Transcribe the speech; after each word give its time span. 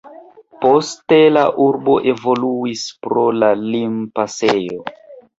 Poste 0.63 1.17
la 1.33 1.41
urbo 1.65 1.97
evoluis 2.13 2.85
pro 3.07 3.25
la 3.43 3.51
limpasejo. 3.75 4.81